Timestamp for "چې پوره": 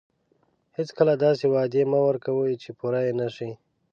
2.63-2.99